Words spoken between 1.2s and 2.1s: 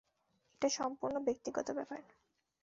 ব্যক্তিগত ব্যাপার।